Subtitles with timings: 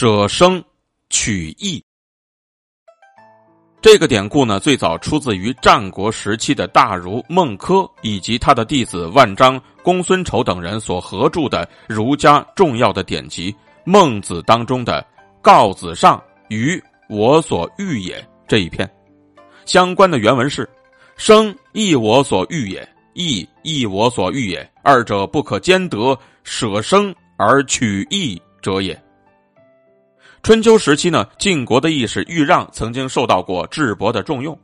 [0.00, 0.64] 舍生
[1.10, 1.84] 取义。
[3.82, 13.52] 这个典故呢，最早出自于战国时期的大儒孟轲以及他的弟子万章、公孙丑等人所合著的儒家重要的典籍
[13.84, 15.06] 《孟子》当中的
[15.42, 18.90] “告子上于我所欲也”这一篇。
[19.66, 20.66] 相关的原文是
[21.18, 28.98] ：“生亦我所欲也，义亦我所欲也，二者不可兼得，舍生而取义者也。”
[30.42, 34.58] 春秋时期呢，晋国的义士豫让曾经受到过智伯的重用。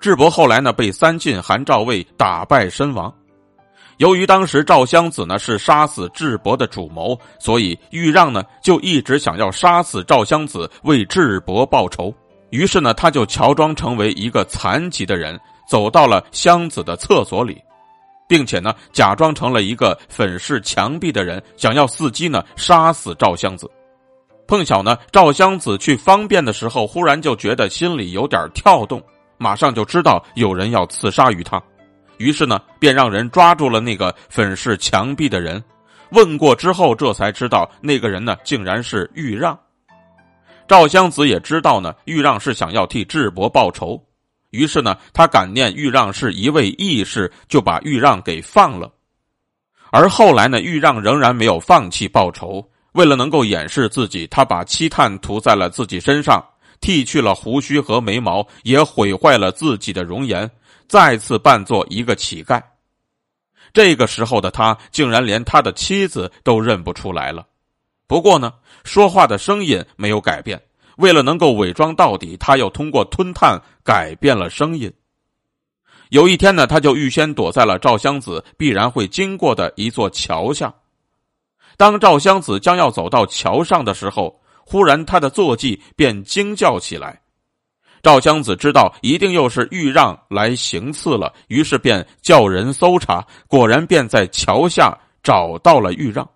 [0.00, 3.12] 智伯后来呢，被三晋韩赵魏打败身亡。
[3.98, 12.12] 由于当时赵襄子呢是杀死智伯的主谋，所以豫让呢就一直想要杀死赵襄子，为智伯报仇。
[12.48, 17.60] 于是呢，他就乔装成为一个残疾的人，走到了襄子的厕所里，
[18.26, 23.70] 并且呢，假装成了一个粉饰墙壁的人，想要伺机呢杀死赵襄子。
[24.46, 29.02] 碰巧呢，赵襄子去方便的时候，忽然就觉得心里有点跳动，
[29.38, 31.62] 马上就知道有人要刺杀于他，
[32.18, 35.62] 于是呢，便让人抓住了那个粉饰墙壁的人。
[36.10, 39.58] 问过之后，这才知道那个人呢，竟然是豫让。
[40.68, 43.98] 赵襄子也知道呢，豫让是想要替智伯报仇，
[44.50, 48.90] 于是呢，他感念豫让是一位义士，就把豫让给放了。
[49.90, 52.62] 而后来呢，豫让仍然没有放弃报仇。
[52.92, 56.44] 为了能够掩饰自己，他把漆炭涂在了自己身上，
[56.80, 60.50] 剃去了胡须和眉毛，也毁坏了自己的容颜，
[60.88, 62.62] 再次扮作一个乞丐。
[63.72, 67.46] 这个时候的他，竟然连他的妻子都认不出来了。
[68.06, 68.52] 不过呢，
[68.84, 70.60] 说话的声音没有改变。
[70.98, 74.92] 为了能够伪装到底，他又通过吞炭改变了声音。
[76.10, 80.72] 有一天呢，他就预先躲在了赵襄子必然会经过的一座桥下。
[81.76, 87.20] 当赵襄子将要走到桥上的时候，忽然他的坐骑便惊叫起来。
[88.02, 96.28] 赵襄子知道一定又是豫让来行刺了，于是便叫人搜查，果然便在桥下找到了豫让。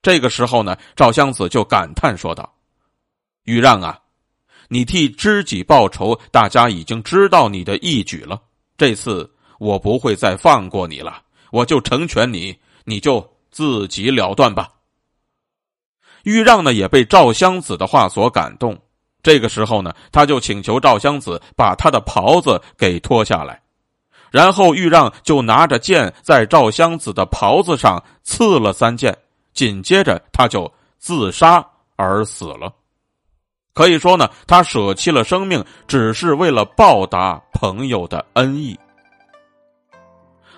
[0.00, 2.54] 这个时候呢，赵襄子就感叹说道
[3.44, 3.98] ：“豫让啊，
[4.68, 8.40] 你替知己报仇，大家已经知道你的义举了。
[8.78, 9.28] 这次
[9.58, 11.20] 我不会再放过你了，
[11.50, 14.68] 我就成全你，你就。”自己了断吧。
[16.24, 18.78] 豫让呢也被赵襄子的话所感动，
[19.22, 23.62] 这个时候呢，他就请求赵襄子把他的袍子给脱下来，
[24.30, 29.16] 然后豫让就拿着剑在赵襄子的袍子上刺了三剑，
[29.54, 32.70] 紧接着他就自杀而死了。
[33.72, 38.78] 可以说呢，他舍弃了生命，只是为了报答朋友的恩义。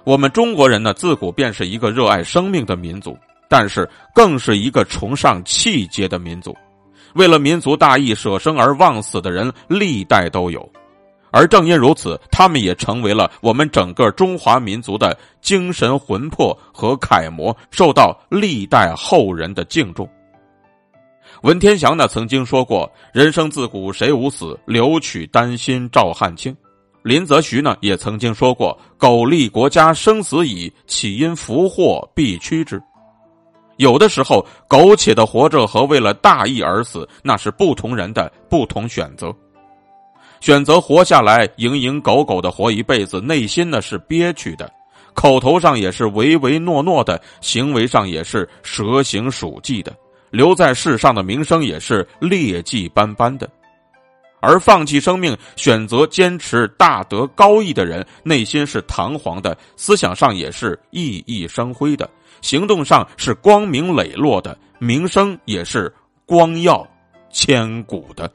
[0.04, 3.16] 我们中国人呢，自古便是一个热爱生命的民族，
[3.48, 6.56] 但是更是一个崇尚气节的民族。
[7.14, 10.68] 为了民族大义舍生而忘死的人，历代都有。
[11.30, 20.08] 而正因如此，他们也成为了我们整个中华民族的精神魂魄和楷模，受到历代后人的敬重。
[21.42, 26.54] 文天祥呢曾经说过：“人生自古谁无死，留取丹心照汗青。”
[27.02, 32.80] 林则徐呢也曾经说过：“苟利国家生死以，岂因福祸必趋之。”
[33.78, 39.34] 有的时候，苟且的活着和为了大义而死，那是不同人的不同选择。
[40.40, 44.70] 选择活下来，蝇营狗苟的活一辈子，内心呢是憋屈的，
[45.14, 49.92] 口头上也是唯唯诺诺的，行为上也是蛇行鼠迹的，
[50.30, 53.48] 留在世上的名声也是劣迹斑斑的。
[54.42, 62.10] 而放弃生命、选择坚持大德高义的人，内心是堂皇的，思想上也是熠熠生辉的，
[62.40, 65.90] 行动上是光明磊落的，名声也是
[66.26, 66.84] 光耀
[67.30, 68.30] 千古的。